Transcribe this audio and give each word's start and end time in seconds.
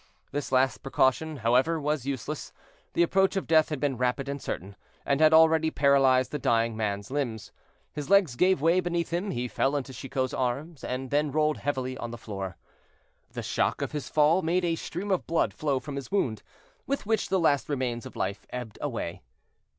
This 0.31 0.51
last 0.51 0.79
precaution, 0.81 1.37
however, 1.45 1.79
was 1.79 2.07
useless; 2.07 2.53
the 2.93 3.03
approach 3.03 3.35
of 3.35 3.45
death 3.45 3.69
had 3.69 3.79
been 3.79 3.97
rapid 3.97 4.27
and 4.27 4.41
certain, 4.41 4.75
and 5.05 5.21
had 5.21 5.31
already 5.31 5.69
paralyzed 5.69 6.31
the 6.31 6.39
dying 6.39 6.75
man's 6.75 7.11
limbs. 7.11 7.51
His 7.93 8.09
legs 8.09 8.35
gave 8.35 8.61
way 8.61 8.79
beneath 8.79 9.11
him, 9.11 9.29
he 9.29 9.47
fell 9.47 9.75
into 9.75 9.93
Chicot's 9.93 10.33
arms, 10.33 10.83
and 10.83 11.11
then 11.11 11.31
rolled 11.31 11.59
heavily 11.59 11.99
on 11.99 12.09
the 12.09 12.17
floor. 12.17 12.57
The 13.33 13.43
shock 13.43 13.83
of 13.83 13.91
his 13.91 14.09
fall 14.09 14.41
made 14.41 14.65
a 14.65 14.73
stream 14.73 15.11
of 15.11 15.27
blood 15.27 15.53
flow 15.53 15.79
from 15.79 15.97
his 15.97 16.11
wound, 16.11 16.41
with 16.87 17.05
which 17.05 17.29
the 17.29 17.39
last 17.39 17.69
remains 17.69 18.07
of 18.07 18.15
life 18.15 18.47
ebbed 18.51 18.79
away. 18.81 19.21